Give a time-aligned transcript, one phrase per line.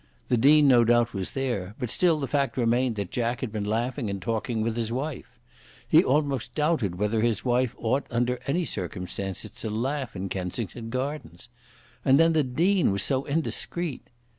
[0.29, 3.65] The Dean no doubt was there; but still the fact remained that Jack had been
[3.65, 5.39] laughing and talking with his wife.
[5.87, 11.49] He almost doubted whether his wife ought under any circumstances to laugh in Kensington Gardens.
[12.03, 14.09] And then the Dean was so indiscreet!